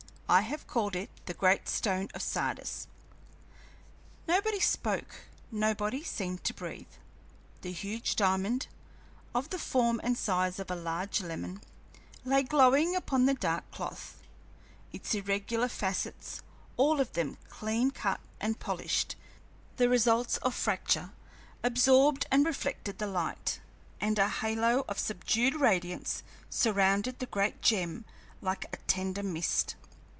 I 0.29 0.43
have 0.43 0.65
called 0.65 0.95
it 0.95 1.09
'The 1.25 1.33
Great 1.33 1.67
Stone 1.67 2.07
of 2.13 2.21
Sardis.'" 2.21 2.87
Nobody 4.29 4.61
spoke, 4.61 5.23
nobody 5.51 6.03
seemed 6.05 6.45
to 6.45 6.53
breathe. 6.53 6.87
The 7.63 7.73
huge 7.73 8.15
diamond, 8.15 8.67
of 9.35 9.49
the 9.49 9.59
form 9.59 9.99
and 10.05 10.17
size 10.17 10.57
of 10.57 10.71
a 10.71 10.73
large 10.75 11.19
lemon, 11.19 11.59
lay 12.23 12.43
glowing 12.43 12.95
upon 12.95 13.25
the 13.25 13.33
dark 13.33 13.69
cloth, 13.71 14.21
its 14.93 15.13
irregular 15.13 15.67
facets 15.67 16.39
all 16.77 17.01
of 17.01 17.11
them 17.11 17.37
clean 17.49 17.91
cut 17.91 18.21
and 18.39 18.57
polished, 18.57 19.17
the 19.75 19.89
results 19.89 20.37
of 20.37 20.55
fracture 20.55 21.09
absorbed 21.61 22.25
and 22.31 22.45
reflected 22.45 22.99
the 22.99 23.05
light, 23.07 23.59
and 23.99 24.17
a 24.17 24.29
halo 24.29 24.85
of 24.87 24.97
subdued 24.97 25.55
radiance 25.55 26.23
surrounded 26.49 27.19
the 27.19 27.25
great 27.25 27.61
gem 27.61 28.05
like 28.41 28.63
a 28.71 28.77
tender 28.87 29.23
mist. 29.23 29.75